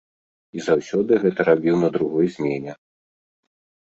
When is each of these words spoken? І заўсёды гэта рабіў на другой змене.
І 0.59 0.63
заўсёды 0.67 1.11
гэта 1.23 1.45
рабіў 1.49 1.75
на 1.83 1.89
другой 1.97 2.31
змене. 2.37 2.71